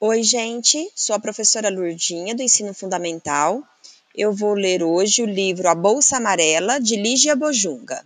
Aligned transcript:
Oi, 0.00 0.22
gente, 0.22 0.92
sou 0.94 1.16
a 1.16 1.18
professora 1.18 1.68
Lurdinha 1.68 2.32
do 2.32 2.40
Ensino 2.40 2.72
Fundamental. 2.72 3.64
Eu 4.14 4.32
vou 4.32 4.54
ler 4.54 4.80
hoje 4.80 5.22
o 5.22 5.26
livro 5.26 5.68
A 5.68 5.74
Bolsa 5.74 6.18
Amarela, 6.18 6.78
de 6.78 6.94
Lígia 6.94 7.34
Bojunga. 7.34 8.04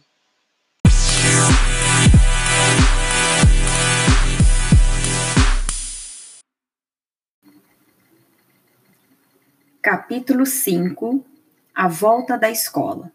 Capítulo 9.82 10.46
5 10.46 11.22
A 11.74 11.88
Volta 11.88 12.38
da 12.38 12.50
Escola 12.50 13.12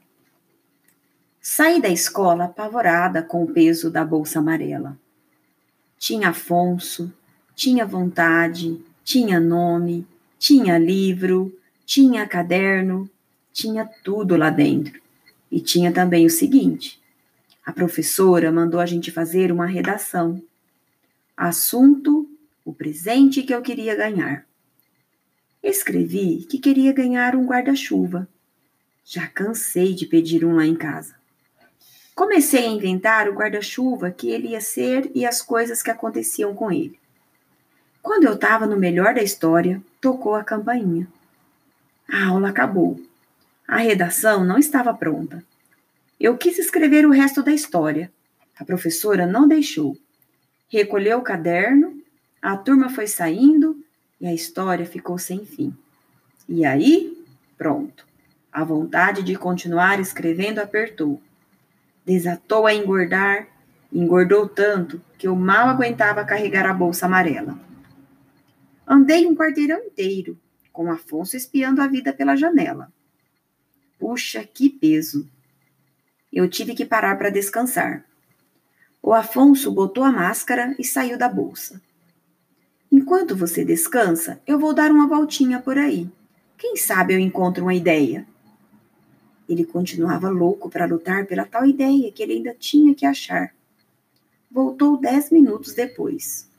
Saí 1.41 1.81
da 1.81 1.89
escola 1.89 2.43
apavorada 2.43 3.23
com 3.23 3.43
o 3.43 3.51
peso 3.51 3.89
da 3.89 4.05
bolsa 4.05 4.37
amarela. 4.37 4.95
Tinha 5.97 6.29
Afonso, 6.29 7.11
tinha 7.57 7.87
vontade, 7.87 8.79
tinha 9.03 9.39
nome, 9.39 10.05
tinha 10.37 10.77
livro, 10.77 11.51
tinha 11.87 12.27
caderno, 12.27 13.09
tinha 13.51 13.83
tudo 14.03 14.37
lá 14.37 14.51
dentro. 14.51 15.01
E 15.51 15.59
tinha 15.59 15.91
também 15.91 16.27
o 16.27 16.29
seguinte: 16.29 17.01
a 17.65 17.73
professora 17.73 18.51
mandou 18.51 18.79
a 18.79 18.85
gente 18.85 19.09
fazer 19.09 19.51
uma 19.51 19.65
redação. 19.65 20.39
Assunto: 21.35 22.29
o 22.63 22.71
presente 22.71 23.41
que 23.41 23.53
eu 23.53 23.61
queria 23.63 23.95
ganhar. 23.95 24.45
Escrevi 25.63 26.45
que 26.47 26.59
queria 26.59 26.93
ganhar 26.93 27.35
um 27.35 27.47
guarda-chuva. 27.47 28.27
Já 29.03 29.25
cansei 29.25 29.95
de 29.95 30.05
pedir 30.05 30.45
um 30.45 30.57
lá 30.57 30.65
em 30.65 30.75
casa. 30.75 31.15
Comecei 32.13 32.65
a 32.65 32.71
inventar 32.71 33.27
o 33.27 33.33
guarda-chuva 33.33 34.11
que 34.11 34.29
ele 34.29 34.49
ia 34.49 34.61
ser 34.61 35.09
e 35.15 35.25
as 35.25 35.41
coisas 35.41 35.81
que 35.81 35.89
aconteciam 35.89 36.53
com 36.53 36.71
ele. 36.71 36.99
Quando 38.07 38.23
eu 38.23 38.35
estava 38.35 38.65
no 38.65 38.77
melhor 38.77 39.13
da 39.13 39.21
história, 39.21 39.81
tocou 39.99 40.33
a 40.33 40.41
campainha. 40.41 41.05
A 42.09 42.27
aula 42.27 42.51
acabou. 42.51 42.97
A 43.67 43.79
redação 43.79 44.45
não 44.45 44.57
estava 44.57 44.93
pronta. 44.93 45.43
Eu 46.17 46.37
quis 46.37 46.57
escrever 46.57 47.05
o 47.05 47.11
resto 47.11 47.43
da 47.43 47.51
história. 47.51 48.09
A 48.57 48.63
professora 48.63 49.27
não 49.27 49.45
deixou. 49.45 49.97
Recolheu 50.69 51.17
o 51.17 51.21
caderno, 51.21 52.01
a 52.41 52.55
turma 52.55 52.87
foi 52.89 53.07
saindo 53.07 53.75
e 54.21 54.25
a 54.25 54.33
história 54.33 54.85
ficou 54.85 55.17
sem 55.17 55.45
fim. 55.45 55.75
E 56.47 56.63
aí, 56.63 57.21
pronto. 57.57 58.07
A 58.49 58.63
vontade 58.63 59.21
de 59.21 59.35
continuar 59.35 59.99
escrevendo 59.99 60.59
apertou 60.59 61.21
desatou 62.05 62.65
a 62.65 62.73
engordar, 62.73 63.47
engordou 63.91 64.47
tanto 64.47 65.01
que 65.17 65.27
eu 65.27 65.35
mal 65.35 65.67
aguentava 65.67 66.23
carregar 66.23 66.65
a 66.65 66.73
bolsa 66.73 67.05
amarela. 67.05 67.66
Andei 68.87 69.27
um 69.27 69.35
quarteirão 69.35 69.79
inteiro, 69.79 70.39
com 70.71 70.89
Afonso 70.89 71.35
espiando 71.35 71.81
a 71.81 71.87
vida 71.87 72.13
pela 72.13 72.37
janela. 72.37 72.89
Puxa, 73.99 74.45
que 74.45 74.69
peso! 74.69 75.29
Eu 76.31 76.49
tive 76.49 76.73
que 76.73 76.85
parar 76.85 77.17
para 77.17 77.29
descansar. 77.29 78.05
O 79.03 79.13
Afonso 79.13 79.71
botou 79.71 80.05
a 80.05 80.11
máscara 80.11 80.73
e 80.79 80.85
saiu 80.85 81.17
da 81.17 81.27
bolsa. 81.27 81.81
Enquanto 82.89 83.35
você 83.35 83.65
descansa, 83.65 84.41
eu 84.47 84.57
vou 84.57 84.73
dar 84.73 84.89
uma 84.91 85.07
voltinha 85.07 85.59
por 85.59 85.77
aí. 85.77 86.09
Quem 86.57 86.77
sabe 86.77 87.13
eu 87.13 87.19
encontro 87.19 87.63
uma 87.63 87.73
ideia. 87.73 88.25
Ele 89.49 89.65
continuava 89.65 90.29
louco 90.29 90.69
para 90.69 90.85
lutar 90.85 91.25
pela 91.25 91.45
tal 91.45 91.65
ideia 91.65 92.11
que 92.11 92.23
ele 92.23 92.33
ainda 92.33 92.55
tinha 92.57 92.95
que 92.95 93.05
achar. 93.05 93.53
Voltou 94.49 94.97
dez 94.97 95.29
minutos 95.29 95.73
depois. 95.73 96.49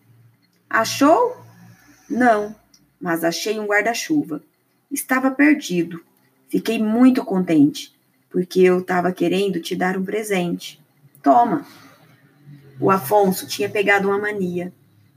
Achou? 0.69 1.48
Não, 2.09 2.55
mas 3.01 3.25
achei 3.25 3.59
um 3.59 3.67
guarda-chuva. 3.67 4.43
Estava 4.91 5.31
perdido. 5.31 6.03
Fiquei 6.49 6.83
muito 6.83 7.25
contente, 7.25 7.95
porque 8.31 8.61
eu 8.61 8.79
estava 8.79 9.13
querendo 9.13 9.61
te 9.61 9.77
dar 9.77 9.97
um 9.97 10.05
presente. 10.05 10.83
Toma. 11.23 11.67
O 12.81 12.91
Afonso 12.91 13.47
tinha 13.47 13.69
pegado 13.69 14.09
uma 14.09 14.19
mania. 14.19 14.73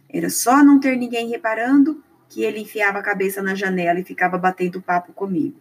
Era 0.10 0.30
só 0.30 0.64
não 0.64 0.80
ter 0.80 0.98
ninguém 0.98 1.30
reparando 1.30 2.04
que 2.28 2.44
ele 2.44 2.60
enfiava 2.60 3.00
a 3.00 3.04
cabeça 3.04 3.42
na 3.42 3.56
janela 3.56 4.00
e 4.00 4.04
ficava 4.04 4.38
batendo 4.38 4.82
papo 4.82 5.14
comigo. 5.14 5.60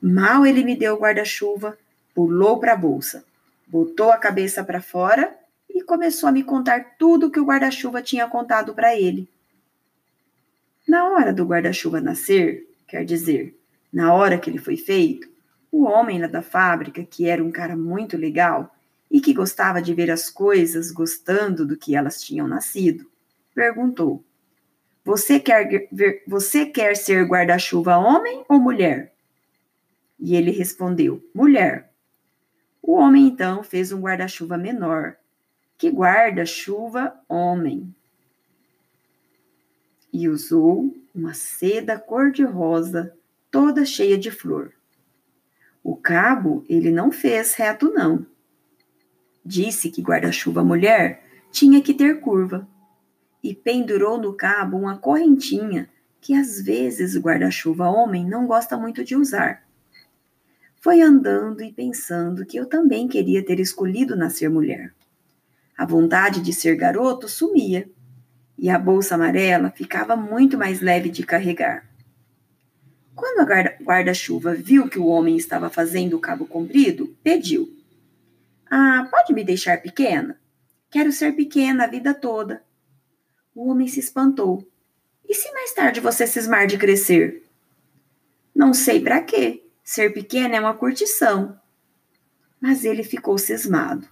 Mal 0.00 0.46
ele 0.46 0.64
me 0.64 0.76
deu 0.76 0.94
o 0.94 0.98
guarda-chuva, 0.98 1.78
pulou 2.14 2.58
para 2.58 2.72
a 2.72 2.76
bolsa, 2.76 3.24
botou 3.66 4.10
a 4.10 4.18
cabeça 4.18 4.64
para 4.64 4.82
fora 4.82 5.34
e 5.68 5.82
começou 5.82 6.28
a 6.28 6.32
me 6.32 6.42
contar 6.42 6.96
tudo 6.98 7.30
que 7.30 7.40
o 7.40 7.44
guarda-chuva 7.44 8.02
tinha 8.02 8.26
contado 8.28 8.74
para 8.74 8.94
ele. 8.96 9.28
Na 10.92 11.08
hora 11.08 11.32
do 11.32 11.46
guarda-chuva 11.46 12.02
nascer, 12.02 12.68
quer 12.86 13.02
dizer, 13.02 13.58
na 13.90 14.12
hora 14.12 14.36
que 14.36 14.50
ele 14.50 14.58
foi 14.58 14.76
feito, 14.76 15.26
o 15.70 15.84
homem 15.84 16.20
lá 16.20 16.26
da 16.26 16.42
fábrica, 16.42 17.02
que 17.02 17.26
era 17.26 17.42
um 17.42 17.50
cara 17.50 17.74
muito 17.74 18.14
legal 18.14 18.70
e 19.10 19.18
que 19.18 19.32
gostava 19.32 19.80
de 19.80 19.94
ver 19.94 20.10
as 20.10 20.28
coisas 20.28 20.92
gostando 20.92 21.66
do 21.66 21.78
que 21.78 21.96
elas 21.96 22.20
tinham 22.20 22.46
nascido, 22.46 23.10
perguntou: 23.54 24.22
Você 25.02 25.40
quer, 25.40 25.88
ver, 25.90 26.24
você 26.26 26.66
quer 26.66 26.94
ser 26.94 27.24
guarda-chuva 27.24 27.96
homem 27.96 28.44
ou 28.46 28.60
mulher? 28.60 29.14
E 30.20 30.36
ele 30.36 30.50
respondeu: 30.50 31.26
Mulher. 31.34 31.90
O 32.82 32.92
homem 32.96 33.28
então 33.28 33.62
fez 33.62 33.92
um 33.92 34.00
guarda-chuva 34.02 34.58
menor. 34.58 35.16
Que 35.78 35.88
guarda-chuva 35.88 37.18
homem. 37.26 37.94
E 40.12 40.28
usou 40.28 40.94
uma 41.14 41.34
seda 41.34 41.98
cor-de-rosa, 41.98 43.14
toda 43.50 43.84
cheia 43.84 44.18
de 44.18 44.30
flor. 44.30 44.72
O 45.82 45.96
cabo 45.96 46.64
ele 46.68 46.90
não 46.90 47.10
fez 47.10 47.54
reto, 47.54 47.92
não. 47.92 48.26
Disse 49.44 49.90
que 49.90 50.02
guarda-chuva 50.02 50.62
mulher 50.62 51.24
tinha 51.50 51.80
que 51.80 51.92
ter 51.92 52.20
curva 52.20 52.68
e 53.42 53.54
pendurou 53.54 54.18
no 54.18 54.32
cabo 54.32 54.76
uma 54.76 54.96
correntinha 54.96 55.90
que 56.20 56.34
às 56.34 56.62
vezes 56.62 57.16
o 57.16 57.20
guarda-chuva 57.20 57.88
homem 57.88 58.24
não 58.24 58.46
gosta 58.46 58.76
muito 58.76 59.04
de 59.04 59.16
usar. 59.16 59.64
Foi 60.80 61.00
andando 61.00 61.62
e 61.62 61.72
pensando 61.72 62.46
que 62.46 62.56
eu 62.56 62.66
também 62.66 63.08
queria 63.08 63.44
ter 63.44 63.58
escolhido 63.58 64.16
nascer 64.16 64.48
mulher. 64.48 64.94
A 65.76 65.84
vontade 65.84 66.40
de 66.40 66.52
ser 66.52 66.76
garoto 66.76 67.28
sumia 67.28 67.90
e 68.58 68.70
a 68.70 68.78
bolsa 68.78 69.14
amarela 69.14 69.70
ficava 69.70 70.16
muito 70.16 70.56
mais 70.56 70.80
leve 70.80 71.08
de 71.08 71.24
carregar. 71.24 71.88
Quando 73.14 73.40
a 73.40 73.44
guarda-chuva 73.82 74.54
viu 74.54 74.88
que 74.88 74.98
o 74.98 75.06
homem 75.06 75.36
estava 75.36 75.68
fazendo 75.68 76.16
o 76.16 76.20
cabo 76.20 76.46
comprido, 76.46 77.16
pediu: 77.22 77.68
Ah, 78.70 79.06
pode 79.10 79.32
me 79.32 79.44
deixar 79.44 79.82
pequena? 79.82 80.40
Quero 80.90 81.12
ser 81.12 81.34
pequena 81.34 81.84
a 81.84 81.88
vida 81.88 82.14
toda. 82.14 82.62
O 83.54 83.70
homem 83.70 83.88
se 83.88 84.00
espantou. 84.00 84.66
E 85.28 85.34
se 85.34 85.52
mais 85.52 85.72
tarde 85.72 86.00
você 86.00 86.26
cismar 86.26 86.66
de 86.66 86.78
crescer? 86.78 87.44
Não 88.54 88.74
sei 88.74 89.00
para 89.00 89.20
quê, 89.22 89.62
Ser 89.84 90.12
pequeno 90.12 90.54
é 90.54 90.60
uma 90.60 90.74
curtição. 90.74 91.58
Mas 92.60 92.84
ele 92.84 93.02
ficou 93.02 93.36
cismado. 93.36 94.08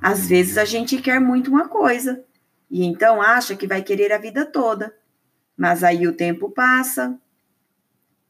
Às 0.00 0.26
vezes 0.26 0.56
a 0.56 0.64
gente 0.64 1.00
quer 1.00 1.20
muito 1.20 1.50
uma 1.50 1.68
coisa 1.68 2.24
e 2.72 2.84
então 2.84 3.20
acha 3.20 3.54
que 3.54 3.66
vai 3.66 3.82
querer 3.82 4.12
a 4.12 4.18
vida 4.18 4.46
toda. 4.46 4.96
Mas 5.54 5.84
aí 5.84 6.08
o 6.08 6.14
tempo 6.14 6.50
passa. 6.50 7.20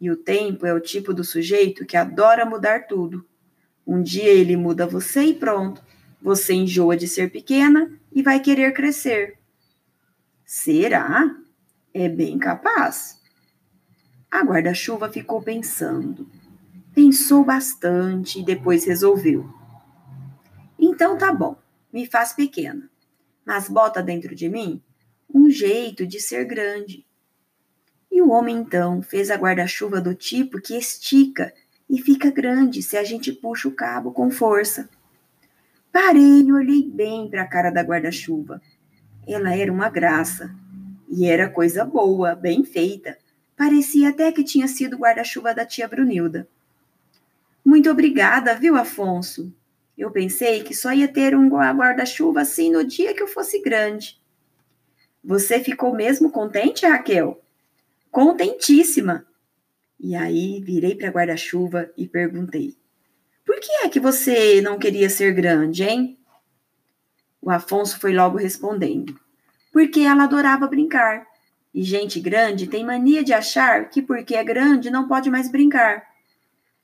E 0.00 0.10
o 0.10 0.16
tempo 0.16 0.66
é 0.66 0.74
o 0.74 0.80
tipo 0.80 1.14
do 1.14 1.22
sujeito 1.22 1.86
que 1.86 1.96
adora 1.96 2.44
mudar 2.44 2.88
tudo. 2.88 3.24
Um 3.86 4.02
dia 4.02 4.30
ele 4.30 4.56
muda 4.56 4.84
você 4.84 5.26
e 5.26 5.34
pronto. 5.34 5.80
Você 6.20 6.54
enjoa 6.54 6.96
de 6.96 7.06
ser 7.06 7.30
pequena 7.30 7.88
e 8.10 8.20
vai 8.20 8.40
querer 8.40 8.72
crescer. 8.72 9.38
Será? 10.44 11.36
É 11.94 12.08
bem 12.08 12.36
capaz. 12.36 13.20
A 14.28 14.42
guarda-chuva 14.42 15.08
ficou 15.08 15.40
pensando. 15.40 16.28
Pensou 16.92 17.44
bastante 17.44 18.40
e 18.40 18.44
depois 18.44 18.84
resolveu. 18.84 19.48
Então 20.76 21.16
tá 21.16 21.32
bom, 21.32 21.56
me 21.92 22.06
faz 22.06 22.32
pequena, 22.32 22.90
mas 23.44 23.68
bota 23.68 24.02
dentro 24.02 24.34
de 24.34 24.48
mim 24.48 24.82
um 25.32 25.50
jeito 25.50 26.06
de 26.06 26.20
ser 26.20 26.44
grande. 26.44 27.06
E 28.10 28.20
o 28.20 28.30
homem 28.30 28.56
então 28.56 29.00
fez 29.00 29.30
a 29.30 29.36
guarda-chuva 29.36 30.00
do 30.00 30.14
tipo 30.14 30.60
que 30.60 30.76
estica 30.76 31.52
e 31.88 32.00
fica 32.00 32.30
grande 32.30 32.82
se 32.82 32.96
a 32.96 33.04
gente 33.04 33.32
puxa 33.32 33.68
o 33.68 33.72
cabo 33.72 34.12
com 34.12 34.30
força. 34.30 34.88
Parei 35.90 36.42
e 36.42 36.52
olhei 36.52 36.82
bem 36.88 37.28
para 37.28 37.42
a 37.42 37.46
cara 37.46 37.70
da 37.70 37.82
guarda-chuva. 37.82 38.60
Ela 39.26 39.54
era 39.54 39.72
uma 39.72 39.88
graça. 39.88 40.54
E 41.08 41.26
era 41.26 41.48
coisa 41.48 41.84
boa, 41.84 42.34
bem 42.34 42.64
feita. 42.64 43.18
Parecia 43.56 44.08
até 44.08 44.32
que 44.32 44.42
tinha 44.42 44.66
sido 44.66 44.96
guarda-chuva 44.96 45.54
da 45.54 45.66
tia 45.66 45.86
Brunilda. 45.86 46.48
Muito 47.64 47.90
obrigada, 47.90 48.54
viu, 48.54 48.76
Afonso? 48.76 49.54
Eu 50.02 50.10
pensei 50.10 50.64
que 50.64 50.74
só 50.74 50.92
ia 50.92 51.06
ter 51.06 51.32
um 51.32 51.48
guarda-chuva 51.48 52.40
assim 52.40 52.72
no 52.72 52.82
dia 52.82 53.14
que 53.14 53.22
eu 53.22 53.28
fosse 53.28 53.62
grande. 53.62 54.20
Você 55.22 55.60
ficou 55.60 55.94
mesmo 55.94 56.32
contente, 56.32 56.84
Raquel? 56.84 57.40
Contentíssima. 58.10 59.24
E 60.00 60.16
aí 60.16 60.60
virei 60.60 60.96
para 60.96 61.10
guarda-chuva 61.10 61.88
e 61.96 62.08
perguntei: 62.08 62.76
Por 63.46 63.60
que 63.60 63.70
é 63.84 63.88
que 63.88 64.00
você 64.00 64.60
não 64.60 64.76
queria 64.76 65.08
ser 65.08 65.32
grande, 65.34 65.84
hein? 65.84 66.18
O 67.40 67.48
Afonso 67.48 68.00
foi 68.00 68.12
logo 68.12 68.36
respondendo: 68.36 69.16
Porque 69.72 70.00
ela 70.00 70.24
adorava 70.24 70.66
brincar. 70.66 71.28
E 71.72 71.84
gente 71.84 72.18
grande 72.18 72.66
tem 72.66 72.84
mania 72.84 73.22
de 73.22 73.32
achar 73.32 73.88
que 73.88 74.02
porque 74.02 74.34
é 74.34 74.42
grande 74.42 74.90
não 74.90 75.06
pode 75.06 75.30
mais 75.30 75.48
brincar. 75.48 76.02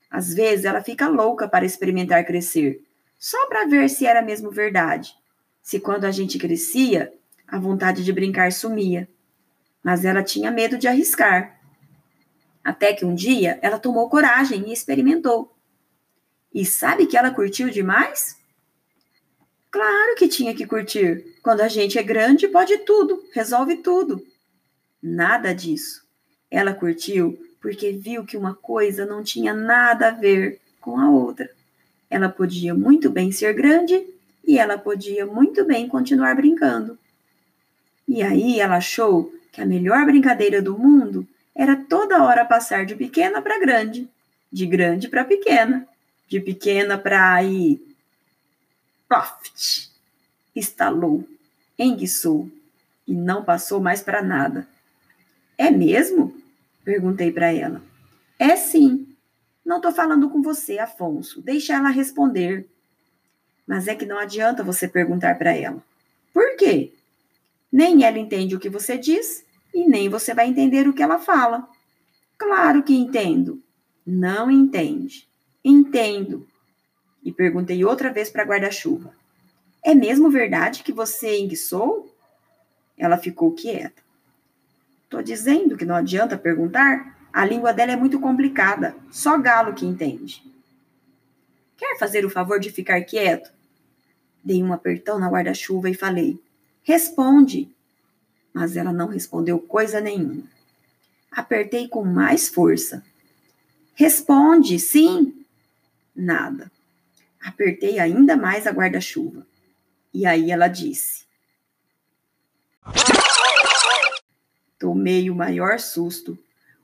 Às 0.09 0.33
vezes 0.33 0.65
ela 0.65 0.85
fica 0.85 1.09
louca 1.09 1.49
para 1.49 1.67
experimentar 1.67 2.25
crescer, 2.25 2.81
só 3.19 3.47
para 3.49 3.67
ver 3.67 3.89
se 3.91 4.07
era 4.07 4.23
mesmo 4.23 4.51
verdade. 4.51 5.15
Se 5.61 5.81
quando 5.81 6.05
a 6.05 6.11
gente 6.11 6.39
crescia, 6.39 7.13
a 7.47 7.59
vontade 7.59 8.05
de 8.05 8.13
brincar 8.13 8.53
sumia. 8.53 9.09
Mas 9.83 10.05
ela 10.05 10.23
tinha 10.23 10.51
medo 10.51 10.79
de 10.79 10.87
arriscar. 10.87 11.59
Até 12.63 12.93
que 12.93 13.05
um 13.05 13.15
dia 13.15 13.59
ela 13.63 13.79
tomou 13.79 14.09
coragem 14.09 14.69
e 14.69 14.73
experimentou. 14.73 15.55
E 16.55 16.65
sabe 16.65 17.07
que 17.07 17.17
ela 17.17 17.31
curtiu 17.31 17.71
demais? 17.71 18.37
Claro 19.71 20.15
que 20.17 20.29
tinha 20.29 20.55
que 20.55 20.67
curtir. 20.67 21.39
Quando 21.43 21.61
a 21.61 21.69
gente 21.69 21.99
é 21.99 22.03
grande, 22.03 22.49
pode 22.49 22.79
tudo, 22.79 23.23
resolve 23.33 23.77
tudo. 23.77 24.25
Nada 25.03 25.55
disso. 25.55 26.07
Ela 26.51 26.75
curtiu 26.75 27.39
porque 27.61 27.93
viu 27.93 28.25
que 28.25 28.37
uma 28.37 28.55
coisa 28.55 29.05
não 29.05 29.23
tinha 29.23 29.53
nada 29.53 30.09
a 30.09 30.13
ver 30.13 30.61
com 30.81 30.99
a 30.99 31.11
outra. 31.11 31.58
Ela 32.11 32.29
podia 32.29 32.75
muito 32.75 33.11
bem 33.11 33.31
ser 33.33 33.53
grande 33.55 34.05
e 34.47 34.59
ela 34.59 34.79
podia 34.79 35.27
muito 35.27 35.65
bem 35.65 35.89
continuar 35.89 36.35
brincando. 36.35 36.99
E 38.07 38.23
aí 38.23 38.61
ela 38.61 38.77
achou 38.77 39.33
que 39.53 39.61
a 39.61 39.67
melhor 39.67 40.07
brincadeira 40.07 40.63
do 40.63 40.79
mundo 40.79 41.27
era 41.55 41.77
toda 41.77 42.23
hora 42.23 42.45
passar 42.45 42.87
de 42.87 42.95
pequena 42.95 43.43
para 43.43 43.59
grande, 43.59 44.09
de 44.51 44.65
grande 44.65 45.09
para 45.09 45.25
pequena, 45.25 45.87
de 46.29 46.41
pequena 46.41 46.97
para 46.97 47.43
ir. 47.43 47.83
Profit! 49.09 49.91
Estalou, 50.55 51.29
enguiçou 51.79 52.49
e 53.07 53.15
não 53.15 53.45
passou 53.45 53.81
mais 53.81 54.03
para 54.03 54.23
nada. 54.23 54.69
É 55.57 55.71
mesmo? 55.71 56.35
Perguntei 56.85 57.33
para 57.33 57.53
ela. 57.53 57.83
É 58.39 58.55
sim. 58.55 59.08
Não 59.69 59.77
estou 59.77 59.93
falando 59.93 60.31
com 60.31 60.41
você, 60.41 60.79
Afonso. 60.79 61.43
Deixa 61.43 61.75
ela 61.75 61.91
responder. 61.91 62.67
Mas 63.67 63.87
é 63.87 63.95
que 63.95 64.07
não 64.07 64.17
adianta 64.17 64.65
você 64.65 64.89
perguntar 64.89 65.37
para 65.37 65.55
ela. 65.55 65.85
Por 66.33 66.57
quê? 66.57 66.95
Nem 67.71 68.03
ela 68.03 68.19
entende 68.19 68.57
o 68.57 68.59
que 68.59 68.71
você 68.71 68.97
diz 68.97 69.45
e 69.75 69.87
nem 69.87 70.09
você 70.09 70.33
vai 70.33 70.49
entender 70.49 70.89
o 70.89 70.95
que 70.95 71.03
ela 71.03 71.19
fala. 71.19 71.69
Claro 72.39 72.83
que 72.83 72.95
entendo. 72.95 73.63
Não 74.07 74.51
entende. 74.51 75.29
Entendo. 75.63 76.49
E 77.23 77.31
perguntei 77.31 77.85
outra 77.85 78.11
vez 78.11 78.31
para 78.31 78.47
guarda-chuva. 78.47 79.13
É 79.85 79.95
mesmo 79.95 80.31
verdade 80.31 80.83
que 80.83 80.95
você 80.95 81.41
enguiçou? 81.41 82.11
Ela 82.97 83.19
ficou 83.19 83.53
quieta. 83.53 84.03
Tô 85.11 85.21
dizendo 85.21 85.77
que 85.77 85.85
não 85.85 85.95
adianta 85.95 86.39
perguntar. 86.39 87.18
A 87.39 87.45
língua 87.45 87.73
dela 87.73 87.93
é 87.93 87.97
muito 87.97 88.19
complicada. 88.19 88.97
Só 89.13 89.39
galo 89.39 89.73
que 89.73 89.87
entende. 89.87 90.43
Quer 91.77 91.97
fazer 91.97 92.25
o 92.27 92.31
favor 92.31 92.59
de 92.59 92.69
ficar 92.69 93.01
quieto? 93.03 93.53
Dei 94.43 94.61
um 94.61 94.73
apertão 94.73 95.21
na 95.21 95.29
guarda-chuva 95.29 95.89
e 95.89 95.95
falei: 95.95 96.37
Responde. 96.83 97.73
Mas 98.53 98.77
ela 98.77 98.93
não 98.93 99.07
respondeu 99.07 99.61
coisa 99.61 100.01
nenhuma. 100.01 100.43
Apertei 101.31 101.87
com 101.87 102.05
mais 102.05 102.49
força. 102.49 103.05
Responde, 103.95 104.77
sim. 104.81 105.47
Nada. 106.17 106.69
Apertei 107.41 108.01
ainda 108.01 108.37
mais 108.37 108.67
a 108.67 108.73
guarda-chuva. 108.73 109.47
E 110.13 110.27
aí 110.27 110.51
ela 110.51 110.67
disse: 110.67 111.25
Tomei 114.77 115.31
o 115.31 115.37
maior 115.37 115.79
susto. 115.79 116.37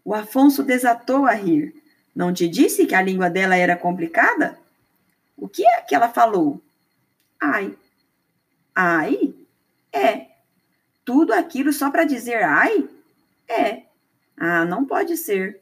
O 0.05 0.15
Afonso 0.15 0.62
desatou 0.62 1.27
a 1.27 1.33
rir. 1.33 1.75
Não 2.15 2.33
te 2.33 2.47
disse 2.47 2.87
que 2.87 2.95
a 2.95 3.03
língua 3.03 3.31
dela 3.31 3.56
era 3.56 3.77
complicada? 3.77 4.59
O 5.37 5.49
que 5.49 5.67
é 5.67 5.81
que 5.81 5.95
ela 5.95 6.09
falou? 6.09 6.61
Ai. 7.41 7.75
Ai? 8.75 9.35
É. 9.93 10.27
Tudo 11.05 11.33
aquilo 11.33 11.73
só 11.73 11.91
para 11.91 12.05
dizer 12.05 12.43
ai? 12.43 12.89
É. 13.49 13.83
Ah, 14.37 14.65
não 14.65 14.85
pode 14.85 15.17
ser. 15.17 15.61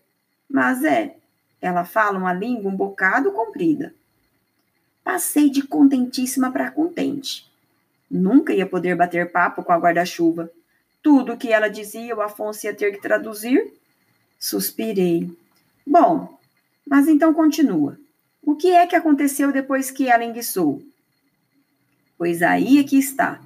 Mas 0.49 0.85
é. 0.85 1.17
Ela 1.61 1.85
fala 1.85 2.19
uma 2.19 2.33
língua 2.33 2.71
um 2.71 2.77
bocado 2.77 3.33
comprida. 3.33 3.95
Passei 5.05 5.49
de 5.49 5.63
contentíssima 5.63 6.51
para 6.51 6.71
contente. 6.71 7.51
Nunca 8.11 8.53
ia 8.53 8.67
poder 8.67 8.95
bater 8.95 9.31
papo 9.33 9.63
com 9.63 9.73
a 9.73 9.79
guarda-chuva. 9.79 10.51
Tudo 11.03 11.33
o 11.33 11.37
que 11.37 11.53
ela 11.53 11.69
dizia, 11.69 12.15
o 12.15 12.21
Afonso 12.21 12.67
ia 12.67 12.75
ter 12.75 12.93
que 12.93 13.01
traduzir. 13.01 13.73
Suspirei. 14.43 15.31
Bom, 15.87 16.37
mas 16.85 17.07
então 17.07 17.33
continua. 17.33 17.97
O 18.43 18.57
que 18.57 18.73
é 18.73 18.85
que 18.89 18.97
aconteceu 18.97 19.53
depois 19.53 19.89
que 19.89 20.09
ela 20.09 20.25
enguiçou? 20.25 20.83
Pois 22.19 22.43
aí 22.43 22.81
é 22.81 22.83
que 22.83 22.99
está. 22.99 23.41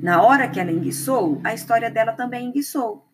Na 0.00 0.20
hora 0.20 0.48
que 0.48 0.58
ela 0.58 0.72
enguiçou, 0.72 1.40
a 1.44 1.54
história 1.54 1.88
dela 1.88 2.12
também 2.12 2.48
enguiçou. 2.48 3.06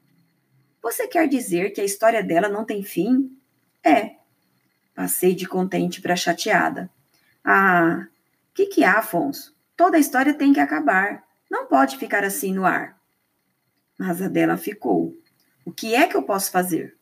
Você 0.82 1.06
quer 1.06 1.28
dizer 1.28 1.74
que 1.74 1.82
a 1.82 1.84
história 1.84 2.22
dela 2.22 2.48
não 2.48 2.64
tem 2.64 2.82
fim? 2.82 3.30
É. 3.84 4.16
Passei 4.94 5.34
de 5.34 5.46
contente 5.46 6.00
para 6.00 6.16
chateada. 6.16 6.88
Ah, 7.44 8.06
o 8.50 8.54
que, 8.54 8.64
que 8.64 8.84
há, 8.84 9.00
Afonso? 9.00 9.54
Toda 9.76 9.98
a 9.98 10.00
história 10.00 10.32
tem 10.32 10.54
que 10.54 10.60
acabar. 10.60 11.22
Não 11.50 11.66
pode 11.66 11.98
ficar 11.98 12.24
assim 12.24 12.54
no 12.54 12.64
ar. 12.64 12.98
Mas 13.98 14.22
a 14.22 14.28
dela 14.28 14.56
ficou. 14.56 15.14
O 15.62 15.70
que 15.70 15.94
é 15.94 16.06
que 16.06 16.16
eu 16.16 16.22
posso 16.22 16.50
fazer? 16.50 16.97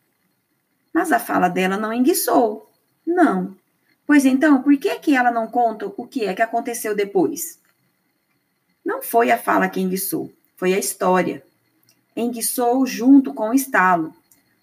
Mas 0.97 1.11
a 1.11 1.19
fala 1.19 1.47
dela 1.47 1.77
não 1.77 1.93
enguiçou. 1.93 2.67
Não. 3.05 3.55
Pois 4.07 4.25
então, 4.25 4.63
por 4.63 4.75
que, 4.77 4.97
que 4.97 5.15
ela 5.15 5.29
não 5.29 5.45
conta 5.45 5.85
o 5.95 6.07
que 6.07 6.25
é 6.25 6.33
que 6.33 6.41
aconteceu 6.41 6.95
depois? 6.95 7.59
Não 8.83 9.03
foi 9.03 9.29
a 9.29 9.37
fala 9.37 9.69
que 9.69 9.79
enguiçou, 9.79 10.33
foi 10.55 10.73
a 10.73 10.79
história. 10.79 11.43
Enguiçou 12.15 12.83
junto 12.87 13.31
com 13.31 13.49
o 13.49 13.53
estalo. 13.53 14.11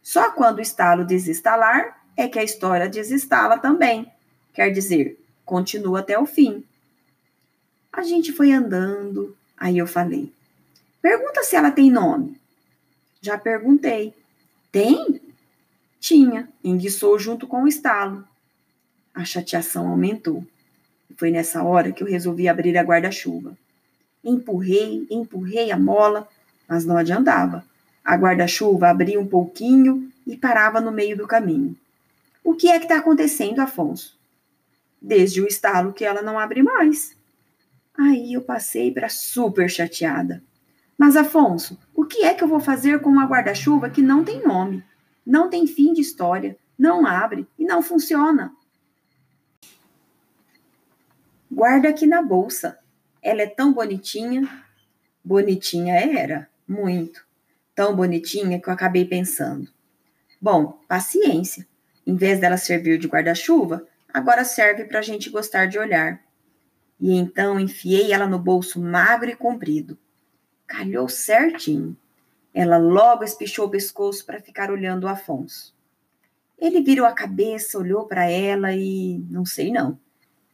Só 0.02 0.32
quando 0.32 0.58
o 0.58 0.60
estalo 0.60 1.04
desestalar 1.04 2.02
é 2.16 2.26
que 2.26 2.40
a 2.40 2.42
história 2.42 2.88
desestala 2.88 3.56
também. 3.56 4.10
Quer 4.52 4.70
dizer, 4.70 5.16
continua 5.44 6.00
até 6.00 6.18
o 6.18 6.26
fim. 6.26 6.64
A 7.92 8.02
gente 8.02 8.32
foi 8.32 8.50
andando, 8.50 9.36
aí 9.56 9.78
eu 9.78 9.86
falei: 9.86 10.32
Pergunta 11.00 11.44
se 11.44 11.54
ela 11.54 11.70
tem 11.70 11.92
nome. 11.92 12.40
Já 13.20 13.38
perguntei. 13.38 14.12
Tem? 14.72 15.22
Tinha. 16.04 16.50
Enguiçou 16.62 17.18
junto 17.18 17.46
com 17.46 17.62
o 17.62 17.66
estalo. 17.66 18.28
A 19.14 19.24
chateação 19.24 19.88
aumentou. 19.88 20.46
Foi 21.16 21.30
nessa 21.30 21.62
hora 21.62 21.92
que 21.92 22.02
eu 22.02 22.06
resolvi 22.06 22.46
abrir 22.46 22.76
a 22.76 22.82
guarda-chuva. 22.82 23.56
Empurrei, 24.22 25.06
empurrei 25.10 25.70
a 25.70 25.78
mola, 25.78 26.28
mas 26.68 26.84
não 26.84 26.98
adiantava. 26.98 27.64
A 28.04 28.16
guarda-chuva 28.16 28.90
abria 28.90 29.18
um 29.18 29.26
pouquinho 29.26 30.12
e 30.26 30.36
parava 30.36 30.78
no 30.78 30.92
meio 30.92 31.16
do 31.16 31.26
caminho. 31.26 31.74
O 32.44 32.52
que 32.52 32.68
é 32.68 32.78
que 32.78 32.84
está 32.84 32.98
acontecendo, 32.98 33.60
Afonso? 33.60 34.14
Desde 35.00 35.40
o 35.40 35.46
estalo 35.46 35.94
que 35.94 36.04
ela 36.04 36.20
não 36.20 36.38
abre 36.38 36.62
mais. 36.62 37.16
Aí 37.96 38.34
eu 38.34 38.42
passei 38.42 38.92
para 38.92 39.08
super 39.08 39.70
chateada. 39.70 40.42
Mas, 40.98 41.16
Afonso, 41.16 41.78
o 41.94 42.04
que 42.04 42.24
é 42.24 42.34
que 42.34 42.44
eu 42.44 42.48
vou 42.48 42.60
fazer 42.60 43.00
com 43.00 43.08
uma 43.08 43.24
guarda-chuva 43.24 43.88
que 43.88 44.02
não 44.02 44.22
tem 44.22 44.46
nome, 44.46 44.84
não 45.26 45.48
tem 45.48 45.66
fim 45.66 45.92
de 45.92 46.00
história, 46.00 46.56
não 46.78 47.06
abre 47.06 47.46
e 47.58 47.64
não 47.64 47.82
funciona? 47.82 48.54
Guarda 51.50 51.88
aqui 51.88 52.06
na 52.06 52.22
bolsa. 52.22 52.78
Ela 53.22 53.42
é 53.42 53.46
tão 53.46 53.72
bonitinha. 53.72 54.48
Bonitinha 55.24 55.94
era, 55.94 56.48
muito. 56.66 57.24
Tão 57.74 57.94
bonitinha 57.94 58.60
que 58.60 58.68
eu 58.68 58.72
acabei 58.72 59.04
pensando. 59.04 59.70
Bom, 60.40 60.80
paciência. 60.88 61.66
Em 62.06 62.16
vez 62.16 62.40
dela 62.40 62.56
servir 62.56 62.98
de 62.98 63.06
guarda-chuva, 63.06 63.86
agora 64.12 64.44
serve 64.44 64.84
para 64.84 64.98
a 64.98 65.02
gente 65.02 65.30
gostar 65.30 65.66
de 65.66 65.78
olhar. 65.78 66.22
E 67.00 67.14
então 67.14 67.58
enfiei 67.58 68.12
ela 68.12 68.26
no 68.26 68.38
bolso 68.38 68.80
magro 68.80 69.30
e 69.30 69.36
comprido 69.36 69.98
calhou 70.66 71.08
certinho. 71.08 71.96
Ela 72.54 72.78
logo 72.78 73.24
espichou 73.24 73.66
o 73.66 73.70
pescoço 73.70 74.24
para 74.24 74.40
ficar 74.40 74.70
olhando 74.70 75.04
o 75.04 75.08
Afonso. 75.08 75.74
Ele 76.56 76.80
virou 76.80 77.04
a 77.04 77.12
cabeça, 77.12 77.76
olhou 77.76 78.06
para 78.06 78.30
ela 78.30 78.72
e 78.72 79.18
não 79.28 79.44
sei 79.44 79.72
não. 79.72 79.98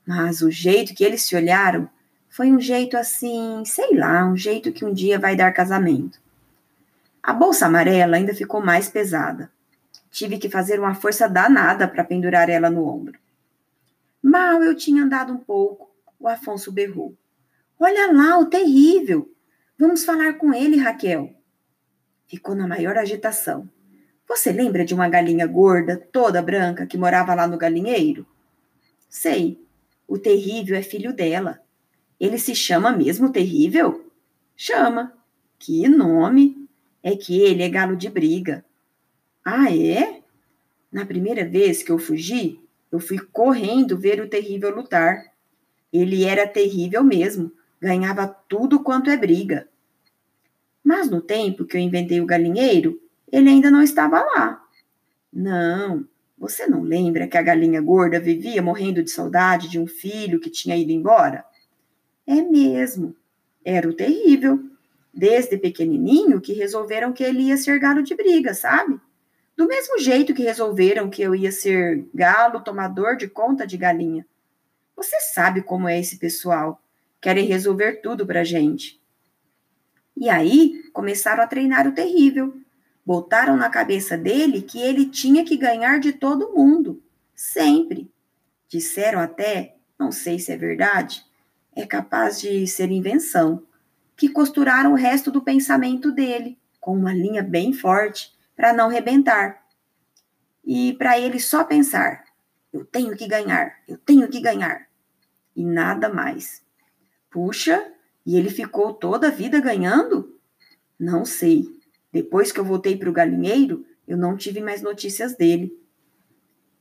Mas 0.07 0.41
o 0.41 0.51
jeito 0.51 0.95
que 0.95 1.05
eles 1.05 1.23
se 1.23 1.37
olharam 1.37 1.89
foi 2.31 2.51
um 2.51 2.59
jeito 2.59 2.97
assim, 2.97 3.63
sei 3.67 3.97
lá, 3.97 4.25
um 4.25 4.37
jeito 4.37 4.73
que 4.73 4.85
um 4.85 4.95
dia 4.95 5.19
vai 5.19 5.37
dar 5.37 5.53
casamento. 5.53 6.19
A 7.23 7.35
bolsa 7.35 7.67
amarela 7.67 8.17
ainda 8.17 8.35
ficou 8.35 8.65
mais 8.65 8.89
pesada. 8.89 9.51
Tive 10.11 10.39
que 10.39 10.49
fazer 10.49 10.81
uma 10.81 10.95
força 10.95 11.29
danada 11.29 11.87
para 11.87 12.03
pendurar 12.03 12.49
ela 12.49 12.71
no 12.71 12.89
ombro. 12.89 13.19
Mal 14.23 14.63
eu 14.63 14.75
tinha 14.75 15.05
andado 15.05 15.33
um 15.33 15.39
pouco, 15.39 15.91
o 16.19 16.27
Afonso 16.27 16.73
berrou. 16.73 17.15
Olha 17.79 18.11
lá, 18.13 18.39
o 18.39 18.47
terrível! 18.47 19.31
Vamos 19.79 20.05
falar 20.05 20.35
com 20.35 20.53
ele, 20.53 20.77
Raquel. 20.77 21.40
Ficou 22.31 22.55
na 22.55 22.69
maior 22.69 22.97
agitação. 22.97 23.69
Você 24.29 24.53
lembra 24.53 24.85
de 24.85 24.95
uma 24.95 25.09
galinha 25.09 25.45
gorda, 25.49 25.97
toda 25.97 26.41
branca, 26.41 26.87
que 26.87 26.97
morava 26.97 27.35
lá 27.35 27.45
no 27.45 27.59
galinheiro? 27.59 28.25
Sei. 29.09 29.61
O 30.07 30.17
terrível 30.17 30.77
é 30.77 30.83
filho 30.83 31.13
dela. 31.13 31.61
Ele 32.21 32.39
se 32.39 32.55
chama 32.55 32.93
mesmo 32.93 33.33
terrível? 33.33 34.09
Chama. 34.57 35.13
Que 35.59 35.89
nome! 35.89 36.69
É 37.03 37.17
que 37.17 37.41
ele 37.41 37.65
é 37.65 37.69
galo 37.69 37.97
de 37.97 38.09
briga. 38.09 38.65
Ah, 39.45 39.75
é? 39.75 40.21
Na 40.93 41.05
primeira 41.05 41.45
vez 41.45 41.83
que 41.83 41.91
eu 41.91 41.99
fugi, 41.99 42.61
eu 42.93 43.01
fui 43.01 43.19
correndo 43.19 43.99
ver 43.99 44.21
o 44.21 44.29
terrível 44.29 44.73
lutar. 44.73 45.33
Ele 45.93 46.23
era 46.25 46.47
terrível 46.47 47.03
mesmo, 47.03 47.51
ganhava 47.81 48.29
tudo 48.29 48.79
quanto 48.79 49.11
é 49.11 49.17
briga. 49.17 49.69
Mas 50.83 51.11
no 51.11 51.21
tempo 51.21 51.65
que 51.65 51.77
eu 51.77 51.81
inventei 51.81 52.21
o 52.21 52.27
galinheiro, 52.27 53.01
ele 53.31 53.49
ainda 53.49 53.71
não 53.71 53.83
estava 53.83 54.21
lá. 54.21 54.63
Não, 55.33 56.07
você 56.37 56.67
não 56.67 56.83
lembra 56.83 57.29
que 57.29 57.37
a 57.37 57.43
galinha 57.43 57.81
gorda 57.81 58.19
vivia 58.19 58.63
morrendo 58.63 59.03
de 59.03 59.11
saudade 59.11 59.69
de 59.69 59.79
um 59.79 59.87
filho 59.87 60.41
que 60.41 60.51
tinha 60.51 60.77
ido 60.77 60.91
embora? 60.91 61.45
É 62.27 62.41
mesmo. 62.41 63.15
Era 63.65 63.89
o 63.89 63.93
terrível. 63.93 64.59
Desde 65.13 65.59
pequenininho 65.59 66.41
que 66.41 66.53
resolveram 66.53 67.13
que 67.13 67.23
ele 67.23 67.43
ia 67.43 67.57
ser 67.57 67.79
galo 67.79 68.03
de 68.03 68.15
briga, 68.15 68.55
sabe? 68.55 68.99
Do 69.57 69.67
mesmo 69.67 69.99
jeito 69.99 70.33
que 70.33 70.43
resolveram 70.43 71.11
que 71.11 71.21
eu 71.21 71.35
ia 71.35 71.53
ser 71.53 72.07
galo 72.15 72.61
tomador 72.61 73.17
de 73.17 73.29
conta 73.29 73.67
de 73.67 73.77
galinha. 73.77 74.27
Você 74.97 75.19
sabe 75.21 75.63
como 75.63 75.89
é 75.89 75.99
esse 75.99 76.19
pessoal. 76.19 76.83
Querem 77.21 77.47
resolver 77.47 78.01
tudo 78.01 78.27
pra 78.27 78.45
gente. 78.45 79.00
E 80.21 80.29
aí 80.29 80.83
começaram 80.93 81.43
a 81.43 81.47
treinar 81.47 81.89
o 81.89 81.93
terrível. 81.93 82.55
Botaram 83.07 83.57
na 83.57 83.71
cabeça 83.71 84.19
dele 84.19 84.61
que 84.61 84.79
ele 84.79 85.07
tinha 85.07 85.43
que 85.47 85.57
ganhar 85.57 85.99
de 85.99 86.13
todo 86.13 86.53
mundo, 86.53 87.03
sempre. 87.35 88.13
Disseram 88.69 89.19
até, 89.19 89.77
não 89.99 90.13
sei 90.13 90.39
se 90.39 90.53
é 90.53 90.59
verdade, 90.59 91.25
é 91.75 91.87
capaz 91.87 92.39
de 92.39 92.67
ser 92.67 92.91
invenção, 92.91 93.67
que 94.15 94.29
costuraram 94.29 94.93
o 94.93 94.97
resto 94.97 95.31
do 95.31 95.41
pensamento 95.41 96.13
dele 96.13 96.59
com 96.79 96.95
uma 96.95 97.15
linha 97.15 97.43
bem 97.43 97.73
forte 97.73 98.31
para 98.55 98.75
não 98.75 98.91
rebentar. 98.91 99.65
E 100.63 100.93
para 100.93 101.19
ele 101.19 101.41
só 101.41 101.65
pensar: 101.65 102.25
eu 102.71 102.85
tenho 102.85 103.17
que 103.17 103.27
ganhar, 103.27 103.75
eu 103.89 103.97
tenho 103.97 104.29
que 104.29 104.39
ganhar. 104.39 104.87
E 105.57 105.65
nada 105.65 106.11
mais. 106.11 106.63
Puxa, 107.31 107.91
e 108.25 108.37
ele 108.37 108.51
ficou 108.51 108.93
toda 108.93 109.29
a 109.29 109.31
vida 109.31 109.61
ganhando? 109.61 110.39
Não 110.99 111.25
sei. 111.25 111.67
Depois 112.13 112.53
que 112.53 112.61
eu 112.61 112.65
voltei 112.65 112.97
para 112.97 113.09
o 113.09 113.13
galinheiro, 113.13 113.85
eu 114.07 114.17
não 114.17 114.37
tive 114.37 114.61
mais 114.61 114.83
notícias 114.83 115.37
dele. 115.37 115.73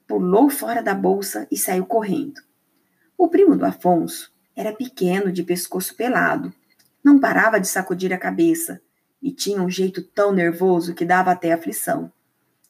Pulou 0.07 0.49
fora 0.49 0.81
da 0.81 0.93
bolsa 0.93 1.47
e 1.51 1.57
saiu 1.57 1.85
correndo. 1.85 2.41
O 3.17 3.27
primo 3.27 3.55
do 3.55 3.65
Afonso 3.65 4.33
era 4.55 4.73
pequeno, 4.73 5.31
de 5.31 5.43
pescoço 5.43 5.95
pelado. 5.95 6.53
Não 7.03 7.19
parava 7.19 7.59
de 7.59 7.67
sacudir 7.67 8.11
a 8.11 8.17
cabeça 8.17 8.81
e 9.21 9.31
tinha 9.31 9.61
um 9.61 9.69
jeito 9.69 10.01
tão 10.01 10.33
nervoso 10.33 10.93
que 10.93 11.05
dava 11.05 11.31
até 11.31 11.51
aflição. 11.51 12.11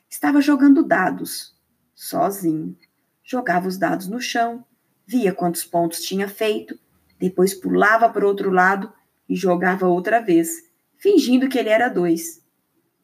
Estava 0.10 0.42
jogando 0.42 0.84
dados, 0.84 1.56
sozinho. 1.96 2.78
Jogava 3.24 3.68
os 3.68 3.78
dados 3.78 4.08
no 4.08 4.20
chão, 4.20 4.66
via 5.06 5.34
quantos 5.34 5.64
pontos 5.64 6.02
tinha 6.02 6.28
feito 6.28 6.78
depois 7.20 7.54
pulava 7.54 8.10
para 8.10 8.24
o 8.24 8.28
outro 8.28 8.50
lado 8.50 8.92
e 9.28 9.36
jogava 9.36 9.88
outra 9.88 10.22
vez, 10.22 10.64
fingindo 10.98 11.50
que 11.50 11.60
ele 11.60 11.70
era 11.70 11.90
dois. 11.90 12.42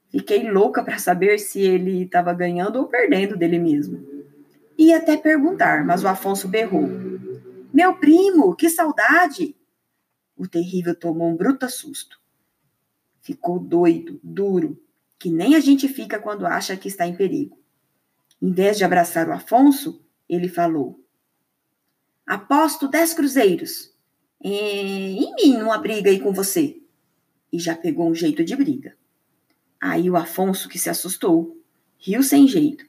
Fiquei 0.10 0.50
louca 0.50 0.82
para 0.82 0.98
saber 0.98 1.38
se 1.38 1.60
ele 1.60 2.04
estava 2.04 2.34
ganhando 2.34 2.78
ou 2.78 2.88
perdendo 2.88 3.36
dele 3.36 3.60
mesmo. 3.60 4.08
Ia 4.78 4.98
até 4.98 5.18
perguntar, 5.18 5.86
mas 5.86 6.04
o 6.04 6.08
Afonso 6.08 6.48
berrou: 6.48 6.90
Meu 7.74 7.98
primo, 7.98 8.56
que 8.56 8.70
saudade! 8.70 9.56
O 10.38 10.48
terrível 10.48 10.96
tomou 10.96 11.30
um 11.30 11.36
bruto 11.36 11.70
susto. 11.70 12.20
Ficou 13.22 13.60
doido, 13.60 14.20
duro, 14.24 14.82
que 15.20 15.30
nem 15.30 15.56
a 15.56 15.60
gente 15.60 15.88
fica 15.88 16.20
quando 16.20 16.46
acha 16.46 16.78
que 16.78 16.88
está 16.88 17.06
em 17.06 17.16
perigo. 17.16 17.58
Em 18.42 18.52
vez 18.52 18.78
de 18.78 18.84
abraçar 18.86 19.28
o 19.28 19.34
Afonso, 19.34 20.06
ele 20.30 20.48
falou: 20.48 21.04
Aposto 22.26 22.88
dez 22.88 23.14
cruzeiros 23.14 23.95
é, 24.48 25.12
em 25.12 25.34
mim 25.36 25.58
numa 25.58 25.78
briga 25.78 26.12
aí 26.12 26.20
com 26.20 26.32
você. 26.32 26.80
E 27.52 27.58
já 27.58 27.76
pegou 27.76 28.08
um 28.08 28.14
jeito 28.14 28.44
de 28.44 28.56
briga. 28.56 28.96
Aí 29.82 30.08
o 30.10 30.16
Afonso, 30.16 30.70
que 30.70 30.78
se 30.78 30.90
assustou, 30.90 31.58
riu 31.98 32.22
sem 32.22 32.48
jeito. 32.48 32.86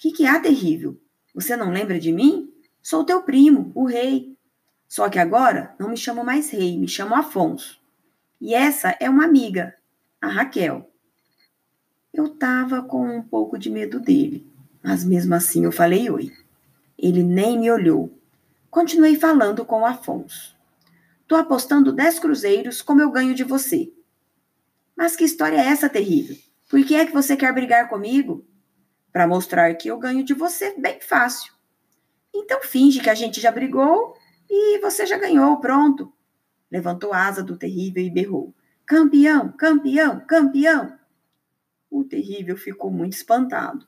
Que 0.00 0.10
que 0.10 0.26
há 0.26 0.40
terrível? 0.40 0.98
Você 1.34 1.56
não 1.56 1.70
lembra 1.70 2.00
de 2.00 2.10
mim? 2.10 2.50
Sou 2.82 3.04
teu 3.04 3.22
primo, 3.22 3.70
o 3.74 3.84
rei. 3.84 4.34
Só 4.88 5.10
que 5.10 5.18
agora 5.18 5.74
não 5.78 5.90
me 5.90 5.96
chamo 5.96 6.24
mais 6.24 6.50
rei, 6.50 6.78
me 6.78 6.88
chamo 6.88 7.14
Afonso. 7.14 7.78
E 8.40 8.54
essa 8.54 8.96
é 8.98 9.10
uma 9.10 9.24
amiga, 9.24 9.74
a 10.20 10.28
Raquel. 10.28 10.90
Eu 12.14 12.30
tava 12.30 12.82
com 12.82 13.18
um 13.18 13.22
pouco 13.22 13.58
de 13.58 13.68
medo 13.68 14.00
dele, 14.00 14.46
mas 14.82 15.04
mesmo 15.04 15.34
assim 15.34 15.64
eu 15.64 15.72
falei 15.72 16.08
oi. 16.08 16.32
Ele 16.98 17.22
nem 17.22 17.58
me 17.58 17.70
olhou. 17.70 18.18
Continuei 18.70 19.16
falando 19.16 19.66
com 19.66 19.82
o 19.82 19.86
Afonso. 19.86 20.57
Tô 21.28 21.36
apostando 21.36 21.92
10 21.92 22.20
cruzeiros 22.20 22.80
como 22.80 23.02
eu 23.02 23.10
ganho 23.10 23.34
de 23.34 23.44
você. 23.44 23.92
Mas 24.96 25.14
que 25.14 25.24
história 25.24 25.58
é 25.58 25.66
essa 25.66 25.86
terrível? 25.86 26.34
Por 26.70 26.82
que 26.82 26.94
é 26.94 27.04
que 27.04 27.12
você 27.12 27.36
quer 27.36 27.52
brigar 27.52 27.86
comigo? 27.90 28.46
Para 29.12 29.28
mostrar 29.28 29.74
que 29.74 29.88
eu 29.88 29.98
ganho 29.98 30.24
de 30.24 30.32
você 30.32 30.74
bem 30.80 30.98
fácil. 31.02 31.52
Então 32.34 32.62
finge 32.62 33.00
que 33.00 33.10
a 33.10 33.14
gente 33.14 33.42
já 33.42 33.52
brigou 33.52 34.16
e 34.48 34.78
você 34.78 35.04
já 35.04 35.18
ganhou, 35.18 35.60
pronto. 35.60 36.10
Levantou 36.70 37.12
a 37.12 37.26
asa 37.26 37.42
do 37.42 37.58
terrível 37.58 38.02
e 38.02 38.10
berrou: 38.10 38.54
Campeão, 38.86 39.52
campeão, 39.52 40.20
campeão! 40.26 40.98
O 41.90 42.04
terrível 42.04 42.56
ficou 42.56 42.90
muito 42.90 43.12
espantado. 43.12 43.86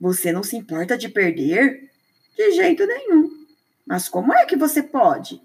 Você 0.00 0.32
não 0.32 0.42
se 0.42 0.56
importa 0.56 0.96
de 0.96 1.10
perder? 1.10 1.90
De 2.34 2.52
jeito 2.52 2.86
nenhum. 2.86 3.28
Mas 3.86 4.08
como 4.08 4.32
é 4.32 4.46
que 4.46 4.56
você 4.56 4.82
pode? 4.82 5.42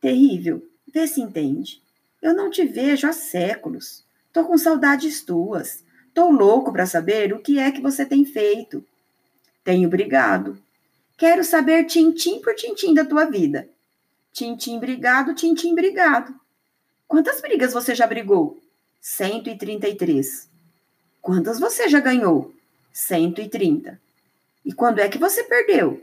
Terrível, 0.00 0.66
vê 0.92 1.06
se 1.06 1.20
entende. 1.20 1.82
Eu 2.22 2.34
não 2.34 2.50
te 2.50 2.64
vejo 2.64 3.06
há 3.06 3.12
séculos. 3.12 4.04
Tô 4.32 4.44
com 4.44 4.56
saudades 4.56 5.22
tuas. 5.22 5.84
Tô 6.14 6.30
louco 6.30 6.72
para 6.72 6.86
saber 6.86 7.32
o 7.32 7.38
que 7.38 7.58
é 7.58 7.70
que 7.70 7.80
você 7.80 8.04
tem 8.04 8.24
feito. 8.24 8.84
Tenho 9.62 9.88
brigado. 9.88 10.58
Quero 11.16 11.44
saber 11.44 11.84
tintim 11.84 12.40
por 12.40 12.54
tintim 12.54 12.94
da 12.94 13.04
tua 13.04 13.26
vida. 13.26 13.68
Tintim 14.32 14.78
brigado, 14.78 15.34
tintim 15.34 15.74
brigado. 15.74 16.34
Quantas 17.06 17.40
brigas 17.40 17.72
você 17.72 17.94
já 17.94 18.06
brigou? 18.06 18.58
133. 19.00 20.48
Quantas 21.20 21.60
você 21.60 21.88
já 21.88 22.00
ganhou? 22.00 22.54
130. 22.92 24.00
E 24.64 24.72
quando 24.72 25.00
é 25.00 25.08
que 25.08 25.18
você 25.18 25.44
perdeu? 25.44 26.02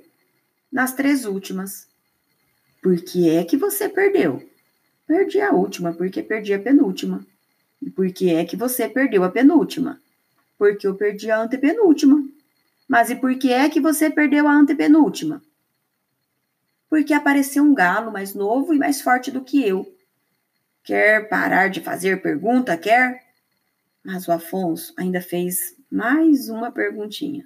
Nas 0.71 0.93
três 0.93 1.25
últimas. 1.25 1.86
Por 2.81 2.99
que 3.01 3.29
é 3.29 3.43
que 3.43 3.57
você 3.57 3.89
perdeu? 3.89 4.47
Perdi 5.05 5.41
a 5.41 5.51
última 5.51 5.93
porque 5.93 6.21
perdi 6.21 6.53
a 6.53 6.59
penúltima. 6.59 7.25
E 7.81 7.89
por 7.89 8.11
que 8.11 8.33
é 8.33 8.45
que 8.45 8.55
você 8.55 8.89
perdeu 8.89 9.23
a 9.23 9.29
penúltima? 9.29 10.01
Porque 10.57 10.87
eu 10.87 10.95
perdi 10.95 11.29
a 11.29 11.39
antepenúltima. 11.39 12.23
Mas 12.87 13.09
e 13.09 13.15
por 13.15 13.37
que 13.37 13.51
é 13.51 13.69
que 13.69 13.79
você 13.79 14.09
perdeu 14.09 14.47
a 14.47 14.53
antepenúltima? 14.53 15.41
Porque 16.89 17.13
apareceu 17.13 17.63
um 17.63 17.73
galo 17.73 18.11
mais 18.11 18.33
novo 18.33 18.73
e 18.73 18.77
mais 18.77 19.01
forte 19.01 19.29
do 19.29 19.43
que 19.43 19.65
eu. 19.65 19.93
Quer 20.83 21.27
parar 21.27 21.69
de 21.69 21.81
fazer 21.81 22.21
pergunta, 22.21 22.77
quer? 22.77 23.21
Mas 24.03 24.27
o 24.27 24.31
Afonso 24.31 24.93
ainda 24.97 25.19
fez 25.19 25.75
mais 25.91 26.47
uma 26.47 26.71
perguntinha. 26.71 27.45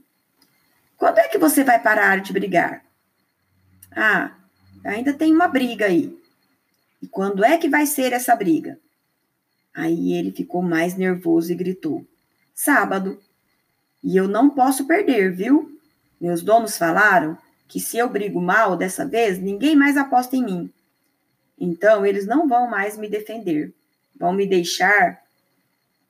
Quando 0.96 1.18
é 1.18 1.28
que 1.28 1.40
você 1.40 1.64
vai 1.64 1.82
parar 1.82 2.22
de 2.22 2.32
brigar? 2.32 2.86
Ah, 3.92 4.38
Ainda 4.84 5.14
tem 5.14 5.32
uma 5.32 5.48
briga 5.48 5.86
aí. 5.86 6.18
E 7.02 7.08
quando 7.08 7.44
é 7.44 7.58
que 7.58 7.70
vai 7.70 7.86
ser 7.86 8.14
essa 8.14 8.36
briga? 8.36 8.80
Aí 9.74 10.14
ele 10.14 10.32
ficou 10.32 10.62
mais 10.62 10.96
nervoso 10.96 11.52
e 11.52 11.56
gritou: 11.56 12.06
Sábado. 12.54 13.20
E 14.04 14.18
eu 14.18 14.28
não 14.28 14.50
posso 14.50 14.88
perder, 14.88 15.32
viu? 15.32 15.80
Meus 16.20 16.42
donos 16.42 16.78
falaram 16.78 17.38
que 17.68 17.80
se 17.80 17.98
eu 17.98 18.10
brigo 18.10 18.42
mal 18.42 18.76
dessa 18.76 19.06
vez, 19.06 19.40
ninguém 19.40 19.76
mais 19.76 19.96
aposta 19.96 20.36
em 20.36 20.44
mim. 20.44 20.74
Então 21.60 22.06
eles 22.06 22.26
não 22.26 22.48
vão 22.48 22.68
mais 22.68 22.98
me 22.98 23.08
defender. 23.08 23.74
Vão 24.16 24.34
me 24.34 24.46
deixar 24.46 25.22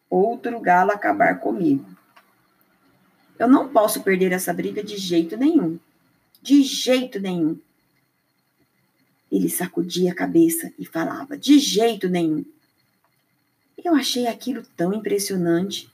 outro 0.10 0.60
galo 0.60 0.92
acabar 0.92 1.40
comigo. 1.40 1.86
Eu 3.38 3.48
não 3.48 3.70
posso 3.70 4.02
perder 4.02 4.32
essa 4.32 4.54
briga 4.54 4.84
de 4.84 4.98
jeito 4.98 5.38
nenhum. 5.38 5.80
De 6.42 6.64
jeito 6.64 7.20
nenhum. 7.20 7.60
Ele 9.32 9.50
sacudia 9.50 10.12
a 10.12 10.16
cabeça 10.16 10.72
e 10.78 10.86
falava: 10.86 11.38
De 11.38 11.58
jeito 11.58 12.10
nenhum. 12.10 12.44
Eu 13.84 13.96
achei 13.96 14.28
aquilo 14.28 14.64
tão 14.76 14.94
impressionante. 14.94 15.90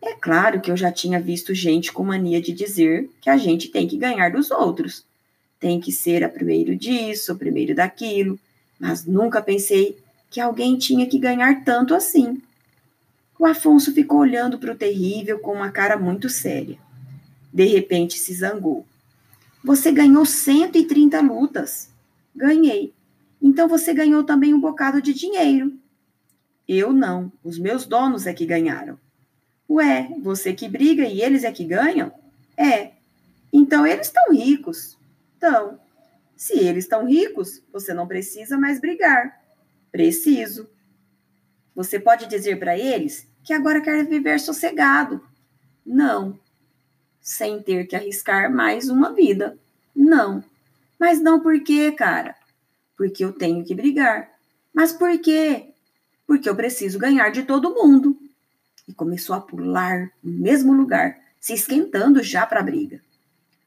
É 0.00 0.14
claro 0.14 0.60
que 0.60 0.70
eu 0.70 0.76
já 0.76 0.92
tinha 0.92 1.20
visto 1.20 1.54
gente 1.54 1.92
com 1.92 2.04
mania 2.04 2.40
de 2.40 2.52
dizer 2.52 3.08
que 3.20 3.30
a 3.30 3.36
gente 3.36 3.68
tem 3.68 3.86
que 3.86 3.96
ganhar 3.96 4.30
dos 4.30 4.50
outros. 4.50 5.04
Tem 5.58 5.80
que 5.80 5.92
ser 5.92 6.24
a 6.24 6.28
primeiro 6.28 6.74
disso, 6.76 7.32
o 7.32 7.38
primeiro 7.38 7.74
daquilo, 7.74 8.38
mas 8.78 9.04
nunca 9.04 9.40
pensei 9.40 9.96
que 10.28 10.40
alguém 10.40 10.76
tinha 10.76 11.06
que 11.06 11.18
ganhar 11.18 11.64
tanto 11.64 11.94
assim. 11.94 12.42
O 13.38 13.46
Afonso 13.46 13.92
ficou 13.92 14.20
olhando 14.20 14.58
para 14.58 14.72
o 14.72 14.76
terrível 14.76 15.38
com 15.38 15.52
uma 15.52 15.70
cara 15.70 15.96
muito 15.96 16.28
séria. 16.28 16.78
De 17.52 17.64
repente 17.64 18.18
se 18.18 18.34
zangou. 18.34 18.86
Você 19.62 19.92
ganhou 19.92 20.24
130 20.26 21.20
lutas. 21.20 21.91
Ganhei. 22.34 22.94
Então 23.40 23.68
você 23.68 23.92
ganhou 23.92 24.24
também 24.24 24.54
um 24.54 24.60
bocado 24.60 25.02
de 25.02 25.12
dinheiro. 25.12 25.76
Eu 26.66 26.92
não. 26.92 27.32
Os 27.42 27.58
meus 27.58 27.84
donos 27.84 28.26
é 28.26 28.32
que 28.32 28.46
ganharam. 28.46 28.98
Ué, 29.68 30.08
você 30.22 30.52
que 30.52 30.68
briga 30.68 31.04
e 31.04 31.20
eles 31.20 31.44
é 31.44 31.50
que 31.50 31.64
ganham? 31.64 32.12
É. 32.56 32.92
Então 33.52 33.86
eles 33.86 34.06
estão 34.06 34.32
ricos. 34.32 34.96
Então, 35.36 35.78
se 36.36 36.58
eles 36.58 36.84
estão 36.84 37.06
ricos, 37.06 37.62
você 37.72 37.92
não 37.92 38.06
precisa 38.06 38.58
mais 38.58 38.80
brigar. 38.80 39.40
Preciso. 39.90 40.68
Você 41.74 41.98
pode 41.98 42.26
dizer 42.26 42.58
para 42.58 42.78
eles 42.78 43.28
que 43.42 43.52
agora 43.52 43.80
quer 43.80 44.06
viver 44.06 44.38
sossegado. 44.38 45.20
Não. 45.84 46.38
Sem 47.20 47.62
ter 47.62 47.86
que 47.86 47.96
arriscar 47.96 48.52
mais 48.52 48.88
uma 48.88 49.12
vida. 49.12 49.58
Não. 49.94 50.44
Mas 51.02 51.20
não 51.20 51.40
por 51.40 51.58
quê, 51.64 51.90
cara? 51.90 52.36
Porque 52.96 53.24
eu 53.24 53.32
tenho 53.32 53.64
que 53.64 53.74
brigar. 53.74 54.30
Mas 54.72 54.92
por 54.92 55.18
quê? 55.18 55.70
Porque 56.24 56.48
eu 56.48 56.54
preciso 56.54 56.96
ganhar 56.96 57.30
de 57.30 57.42
todo 57.42 57.74
mundo. 57.74 58.16
E 58.86 58.94
começou 58.94 59.34
a 59.34 59.40
pular 59.40 60.12
no 60.22 60.30
mesmo 60.30 60.72
lugar, 60.72 61.18
se 61.40 61.54
esquentando 61.54 62.22
já 62.22 62.46
para 62.46 62.60
a 62.60 62.62
briga. 62.62 63.00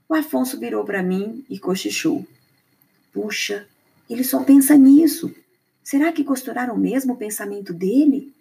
O 0.08 0.16
Afonso 0.16 0.58
virou 0.58 0.86
para 0.86 1.04
mim 1.04 1.44
e 1.50 1.60
cochichou. 1.60 2.26
Puxa, 3.12 3.68
ele 4.10 4.24
só 4.24 4.42
pensa 4.42 4.78
nisso. 4.78 5.36
Será 5.84 6.14
que 6.14 6.24
costuraram 6.24 6.78
mesmo 6.78 7.16
o 7.16 7.18
pensamento 7.18 7.74
dele? 7.74 8.34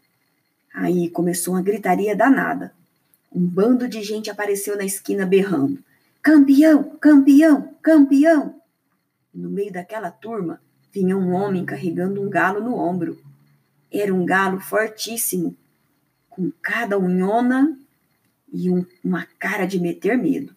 Aí 0.73 1.11
começou 1.11 1.55
uma 1.55 1.63
gritaria 1.63 2.15
danada. 2.15 2.73
Um 3.33 3.45
bando 3.45 3.89
de 3.89 4.05
gente 4.05 4.31
apareceu 4.31 4.77
na 4.77 4.85
esquina 4.85 5.27
berrando: 5.27 5.83
Campeão, 6.23 6.97
campeão, 7.01 7.75
campeão! 7.83 8.63
No 9.35 9.51
meio 9.51 9.73
daquela 9.73 10.13
turma 10.13 10.61
vinha 10.93 11.17
um 11.17 11.33
homem 11.33 11.65
carregando 11.65 12.23
um 12.23 12.31
galo 12.31 12.61
no 12.61 12.77
ombro. 12.77 13.21
Era 13.91 14.15
um 14.15 14.25
galo 14.25 14.61
fortíssimo, 14.61 15.57
com 16.31 16.53
cada 16.63 16.97
unhona 16.97 17.77
e 18.53 18.71
um, 18.71 18.87
uma 19.03 19.27
cara 19.39 19.67
de 19.67 19.81
meter 19.81 20.17
medo. 20.17 20.55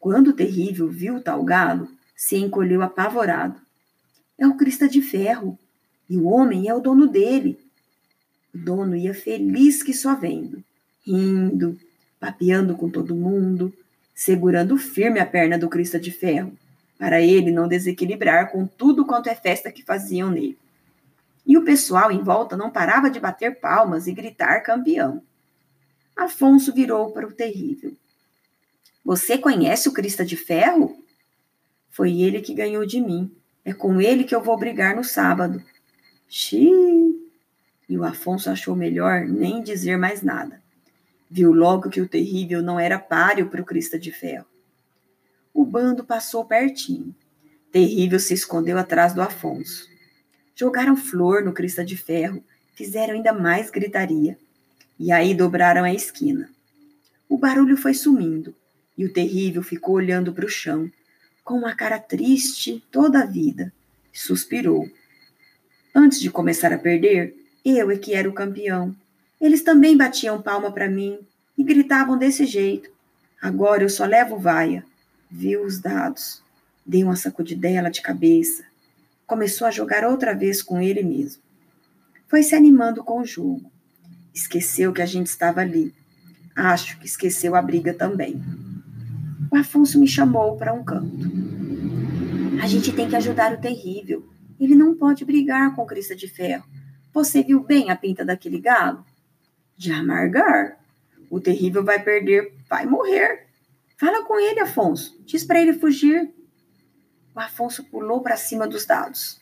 Quando 0.00 0.28
o 0.28 0.32
terrível 0.32 0.88
viu 0.88 1.20
tal 1.20 1.44
galo, 1.44 1.88
se 2.16 2.36
encolheu 2.36 2.80
apavorado. 2.80 3.60
É 4.38 4.46
o 4.46 4.56
Crista 4.56 4.88
de 4.88 5.02
Ferro, 5.02 5.58
e 6.08 6.16
o 6.16 6.26
homem 6.26 6.66
é 6.66 6.74
o 6.74 6.80
dono 6.80 7.06
dele. 7.06 7.58
O 8.54 8.58
dono 8.58 8.96
ia 8.96 9.12
feliz 9.12 9.82
que 9.82 9.92
só 9.92 10.14
vendo, 10.14 10.64
rindo, 11.04 11.78
papeando 12.18 12.74
com 12.74 12.88
todo 12.88 13.14
mundo, 13.14 13.72
segurando 14.14 14.78
firme 14.78 15.20
a 15.20 15.26
perna 15.26 15.58
do 15.58 15.68
Crista 15.68 16.00
de 16.00 16.10
Ferro, 16.10 16.56
para 16.98 17.20
ele 17.20 17.52
não 17.52 17.68
desequilibrar 17.68 18.50
com 18.50 18.66
tudo 18.66 19.06
quanto 19.06 19.28
é 19.28 19.34
festa 19.34 19.70
que 19.70 19.84
faziam 19.84 20.30
nele. 20.30 20.58
E 21.46 21.56
o 21.56 21.64
pessoal 21.64 22.10
em 22.10 22.22
volta 22.22 22.56
não 22.56 22.70
parava 22.70 23.08
de 23.08 23.20
bater 23.20 23.60
palmas 23.60 24.06
e 24.06 24.12
gritar 24.12 24.60
campeão. 24.62 25.22
Afonso 26.16 26.74
virou 26.74 27.12
para 27.12 27.26
o 27.26 27.32
terrível. 27.32 27.96
Você 29.04 29.38
conhece 29.38 29.88
o 29.88 29.92
Crista 29.92 30.24
de 30.24 30.36
Ferro? 30.36 31.02
Foi 31.88 32.20
ele 32.20 32.40
que 32.40 32.52
ganhou 32.52 32.84
de 32.84 33.00
mim. 33.00 33.34
É 33.64 33.72
com 33.72 34.00
ele 34.00 34.24
que 34.24 34.34
eu 34.34 34.42
vou 34.42 34.58
brigar 34.58 34.94
no 34.94 35.04
sábado. 35.04 35.62
Xiii! 36.28 37.16
E 37.88 37.96
o 37.96 38.04
Afonso 38.04 38.50
achou 38.50 38.76
melhor 38.76 39.24
nem 39.24 39.62
dizer 39.62 39.96
mais 39.96 40.20
nada. 40.20 40.60
Viu 41.30 41.52
logo 41.52 41.88
que 41.88 42.00
o 42.00 42.08
terrível 42.08 42.62
não 42.62 42.78
era 42.78 42.98
páreo 42.98 43.48
para 43.48 43.62
o 43.62 43.64
Crista 43.64 43.98
de 43.98 44.12
Ferro. 44.12 44.46
O 45.58 45.64
bando 45.64 46.04
passou 46.04 46.44
pertinho. 46.44 47.12
Terrível 47.72 48.20
se 48.20 48.32
escondeu 48.32 48.78
atrás 48.78 49.12
do 49.12 49.20
Afonso. 49.20 49.88
Jogaram 50.54 50.96
flor 50.96 51.44
no 51.44 51.52
Crista 51.52 51.84
de 51.84 51.96
Ferro, 51.96 52.44
fizeram 52.76 53.14
ainda 53.14 53.32
mais 53.32 53.68
gritaria. 53.68 54.38
E 54.96 55.10
aí 55.10 55.34
dobraram 55.34 55.82
a 55.82 55.92
esquina. 55.92 56.48
O 57.28 57.36
barulho 57.36 57.76
foi 57.76 57.92
sumindo, 57.92 58.54
e 58.96 59.04
o 59.04 59.12
terrível 59.12 59.60
ficou 59.60 59.96
olhando 59.96 60.32
para 60.32 60.46
o 60.46 60.48
chão, 60.48 60.88
com 61.42 61.54
uma 61.54 61.74
cara 61.74 61.98
triste 61.98 62.80
toda 62.88 63.22
a 63.22 63.26
vida, 63.26 63.72
suspirou. 64.12 64.88
Antes 65.92 66.20
de 66.20 66.30
começar 66.30 66.72
a 66.72 66.78
perder, 66.78 67.34
eu 67.64 67.90
é 67.90 67.96
que 67.98 68.14
era 68.14 68.28
o 68.28 68.32
campeão. 68.32 68.94
Eles 69.40 69.62
também 69.62 69.96
batiam 69.96 70.40
palma 70.40 70.70
para 70.70 70.88
mim 70.88 71.18
e 71.58 71.64
gritavam 71.64 72.16
desse 72.16 72.46
jeito. 72.46 72.88
Agora 73.42 73.82
eu 73.82 73.88
só 73.88 74.04
levo 74.04 74.38
vaia. 74.38 74.86
Viu 75.30 75.64
os 75.64 75.78
dados. 75.78 76.42
Dei 76.84 77.04
uma 77.04 77.16
sacudidela 77.16 77.90
de 77.90 78.00
cabeça. 78.00 78.64
Começou 79.26 79.66
a 79.66 79.70
jogar 79.70 80.04
outra 80.04 80.34
vez 80.34 80.62
com 80.62 80.80
ele 80.80 81.02
mesmo. 81.02 81.42
Foi 82.26 82.42
se 82.42 82.54
animando 82.54 83.04
com 83.04 83.20
o 83.20 83.26
jogo. 83.26 83.70
Esqueceu 84.34 84.92
que 84.92 85.02
a 85.02 85.06
gente 85.06 85.26
estava 85.26 85.60
ali. 85.60 85.94
Acho 86.54 86.98
que 86.98 87.06
esqueceu 87.06 87.54
a 87.54 87.62
briga 87.62 87.92
também 87.92 88.42
o 89.50 89.56
Afonso 89.56 89.98
me 89.98 90.06
chamou 90.06 90.56
para 90.56 90.74
um 90.74 90.84
canto. 90.84 91.16
A 92.62 92.66
gente 92.66 92.92
tem 92.92 93.08
que 93.08 93.16
ajudar 93.16 93.52
o 93.52 93.60
terrível. 93.60 94.28
Ele 94.60 94.74
não 94.74 94.94
pode 94.94 95.24
brigar 95.24 95.74
com 95.74 95.86
Crista 95.86 96.14
de 96.14 96.28
Ferro. 96.28 96.64
Você 97.12 97.42
viu 97.42 97.60
bem 97.60 97.90
a 97.90 97.96
pinta 97.96 98.24
daquele 98.24 98.60
galo? 98.60 99.04
De 99.76 99.92
amargar. 99.92 100.78
O 101.30 101.40
terrível 101.40 101.84
vai 101.84 102.02
perder, 102.02 102.52
vai 102.68 102.84
morrer. 102.84 103.47
Fala 103.98 104.24
com 104.24 104.38
ele, 104.38 104.60
Afonso. 104.60 105.20
Diz 105.24 105.44
para 105.44 105.60
ele 105.60 105.72
fugir. 105.72 106.32
O 107.34 107.40
Afonso 107.40 107.82
pulou 107.84 108.22
para 108.22 108.36
cima 108.36 108.66
dos 108.66 108.86
dados. 108.86 109.40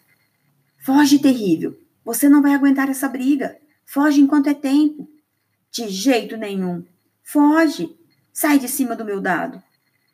Foge, 0.78 1.18
terrível. 1.18 1.78
Você 2.02 2.26
não 2.28 2.40
vai 2.40 2.54
aguentar 2.54 2.88
essa 2.88 3.06
briga. 3.06 3.58
Foge 3.84 4.20
enquanto 4.20 4.48
é 4.48 4.54
tempo. 4.54 5.10
De 5.70 5.88
jeito 5.88 6.38
nenhum. 6.38 6.84
Foge. 7.22 7.98
Sai 8.32 8.58
de 8.58 8.66
cima 8.66 8.96
do 8.96 9.04
meu 9.04 9.20
dado. 9.20 9.62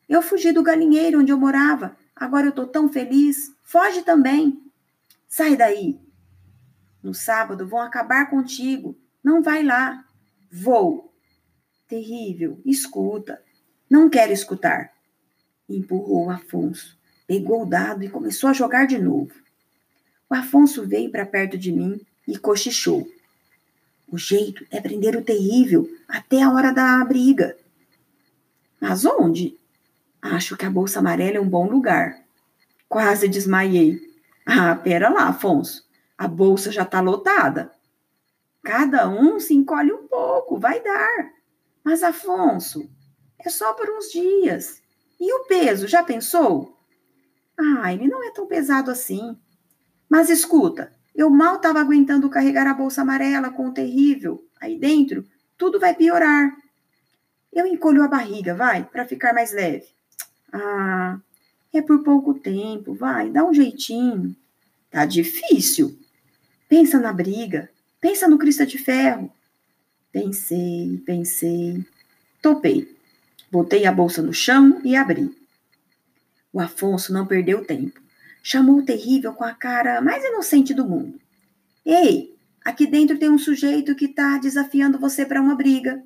Eu 0.08 0.20
fugi 0.20 0.50
do 0.50 0.62
galinheiro 0.62 1.20
onde 1.20 1.30
eu 1.30 1.38
morava. 1.38 1.96
Agora 2.14 2.46
eu 2.46 2.52
tô 2.52 2.66
tão 2.66 2.88
feliz. 2.88 3.54
Foge 3.62 4.02
também. 4.02 4.60
Sai 5.28 5.56
daí. 5.56 6.00
No 7.00 7.14
sábado 7.14 7.66
vão 7.66 7.80
acabar 7.80 8.28
contigo. 8.28 8.98
Não 9.22 9.40
vai 9.40 9.62
lá. 9.62 10.04
Vou. 10.50 11.14
Terrível. 11.86 12.60
Escuta. 12.64 13.40
Não 13.92 14.08
quero 14.08 14.32
escutar. 14.32 14.90
Empurrou 15.68 16.30
Afonso. 16.30 16.96
Pegou 17.26 17.64
o 17.64 17.66
dado 17.66 18.02
e 18.02 18.08
começou 18.08 18.48
a 18.48 18.54
jogar 18.54 18.86
de 18.86 18.96
novo. 18.96 19.34
O 20.30 20.34
Afonso 20.34 20.86
veio 20.86 21.10
para 21.10 21.26
perto 21.26 21.58
de 21.58 21.70
mim 21.70 22.00
e 22.26 22.38
cochichou. 22.38 23.06
O 24.08 24.16
jeito 24.16 24.66
é 24.70 24.80
prender 24.80 25.14
o 25.14 25.22
terrível 25.22 25.86
até 26.08 26.40
a 26.40 26.50
hora 26.50 26.72
da 26.72 27.04
briga. 27.04 27.54
Mas 28.80 29.04
onde? 29.04 29.58
Acho 30.22 30.56
que 30.56 30.64
a 30.64 30.70
Bolsa 30.70 31.00
Amarela 31.00 31.36
é 31.36 31.40
um 31.42 31.50
bom 31.50 31.68
lugar. 31.68 32.18
Quase 32.88 33.28
desmaiei. 33.28 34.00
Ah, 34.46 34.74
pera 34.74 35.10
lá, 35.10 35.28
Afonso. 35.28 35.86
A 36.16 36.26
bolsa 36.26 36.72
já 36.72 36.84
está 36.84 37.02
lotada. 37.02 37.70
Cada 38.62 39.06
um 39.06 39.38
se 39.38 39.52
encolhe 39.52 39.92
um 39.92 40.08
pouco, 40.08 40.58
vai 40.58 40.82
dar. 40.82 41.30
Mas, 41.84 42.02
Afonso, 42.02 42.88
é 43.48 43.50
só 43.50 43.72
por 43.74 43.88
uns 43.90 44.10
dias. 44.10 44.82
E 45.20 45.32
o 45.32 45.44
peso, 45.44 45.86
já 45.86 46.02
pensou? 46.02 46.76
Ah, 47.58 47.92
ele 47.92 48.08
não 48.08 48.22
é 48.24 48.30
tão 48.32 48.46
pesado 48.46 48.90
assim. 48.90 49.36
Mas 50.08 50.28
escuta, 50.28 50.92
eu 51.14 51.30
mal 51.30 51.56
estava 51.56 51.80
aguentando 51.80 52.28
carregar 52.28 52.66
a 52.66 52.74
bolsa 52.74 53.02
amarela 53.02 53.50
com 53.50 53.68
o 53.68 53.72
terrível. 53.72 54.44
Aí 54.60 54.78
dentro, 54.78 55.24
tudo 55.56 55.78
vai 55.78 55.94
piorar. 55.94 56.56
Eu 57.52 57.66
encolho 57.66 58.02
a 58.02 58.08
barriga, 58.08 58.54
vai, 58.54 58.84
para 58.84 59.04
ficar 59.04 59.32
mais 59.32 59.52
leve. 59.52 59.86
Ah, 60.52 61.18
é 61.72 61.80
por 61.80 62.02
pouco 62.02 62.34
tempo, 62.34 62.94
vai, 62.94 63.30
dá 63.30 63.44
um 63.44 63.54
jeitinho. 63.54 64.34
Tá 64.90 65.06
difícil. 65.06 65.98
Pensa 66.68 66.98
na 66.98 67.12
briga, 67.12 67.70
pensa 68.00 68.28
no 68.28 68.38
Cristo 68.38 68.66
de 68.66 68.78
Ferro. 68.78 69.32
Pensei, 70.10 71.02
pensei. 71.06 71.84
Topei. 72.40 72.94
Botei 73.52 73.84
a 73.84 73.92
bolsa 73.92 74.22
no 74.22 74.32
chão 74.32 74.80
e 74.82 74.96
abri. 74.96 75.30
O 76.50 76.58
Afonso 76.58 77.12
não 77.12 77.26
perdeu 77.26 77.62
tempo. 77.62 78.00
Chamou 78.42 78.78
o 78.78 78.82
terrível 78.82 79.34
com 79.34 79.44
a 79.44 79.52
cara 79.52 80.00
mais 80.00 80.24
inocente 80.24 80.72
do 80.72 80.88
mundo. 80.88 81.20
Ei, 81.84 82.34
aqui 82.64 82.86
dentro 82.86 83.18
tem 83.18 83.28
um 83.28 83.36
sujeito 83.36 83.94
que 83.94 84.06
está 84.06 84.38
desafiando 84.38 84.98
você 84.98 85.26
para 85.26 85.42
uma 85.42 85.54
briga. 85.54 86.02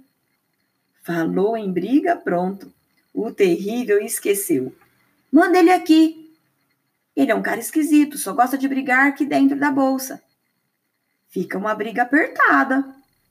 Falou 1.04 1.56
em 1.56 1.72
briga, 1.72 2.16
pronto. 2.16 2.72
O 3.14 3.30
terrível 3.30 4.00
esqueceu. 4.02 4.74
Manda 5.30 5.60
ele 5.60 5.70
aqui. 5.70 6.34
Ele 7.14 7.30
é 7.30 7.34
um 7.36 7.42
cara 7.42 7.60
esquisito, 7.60 8.18
só 8.18 8.32
gosta 8.32 8.58
de 8.58 8.66
brigar 8.66 9.06
aqui 9.06 9.24
dentro 9.24 9.56
da 9.56 9.70
bolsa. 9.70 10.20
Fica 11.28 11.56
uma 11.56 11.76
briga 11.76 12.02
apertada. 12.02 12.84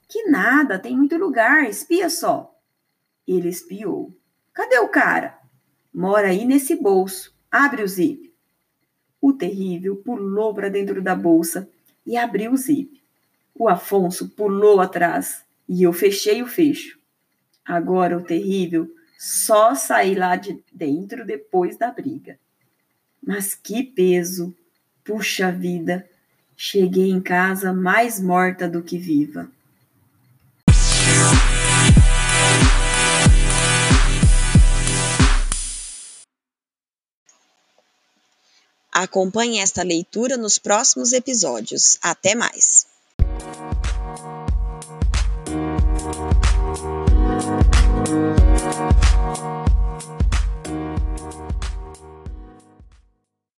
Que 0.08 0.24
nada, 0.30 0.80
tem 0.80 0.96
muito 0.96 1.18
lugar, 1.18 1.70
espia 1.70 2.10
só. 2.10 2.55
Ele 3.28 3.50
espiou. 3.50 4.16
Cadê 4.54 4.80
o 4.80 4.90
cara? 4.90 5.40
Mora 5.94 6.28
aí 6.30 6.46
nesse 6.46 6.76
bolso. 6.76 7.34
Abre 7.52 7.84
o 7.84 7.88
zip. 7.88 8.34
O 9.22 9.34
terrível 9.34 9.96
pulou 9.96 10.54
para 10.54 10.70
dentro 10.70 11.02
da 11.02 11.16
bolsa 11.16 11.70
e 12.06 12.18
abriu 12.18 12.52
o 12.52 12.58
zip. 12.58 13.02
O 13.54 13.68
Afonso 13.68 14.30
pulou 14.30 14.80
atrás 14.80 15.44
e 15.68 15.84
eu 15.84 15.94
fechei 15.94 16.44
o 16.44 16.48
fecho. 16.48 17.00
Agora 17.66 18.18
o 18.18 18.24
terrível 18.24 18.88
só 19.18 19.74
saí 19.74 20.14
lá 20.14 20.36
de 20.36 20.64
dentro 20.72 21.26
depois 21.26 21.78
da 21.78 21.90
briga. 21.90 22.38
Mas 23.26 23.56
que 23.56 23.82
peso! 23.82 24.56
Puxa 25.04 25.52
vida! 25.52 26.08
Cheguei 26.56 27.10
em 27.10 27.20
casa 27.20 27.74
mais 27.74 28.20
morta 28.22 28.70
do 28.70 28.84
que 28.84 28.98
viva. 28.98 29.50
Acompanhe 38.98 39.60
esta 39.60 39.84
leitura 39.84 40.38
nos 40.38 40.58
próximos 40.58 41.12
episódios. 41.12 41.98
Até 42.02 42.34
mais! 42.34 42.88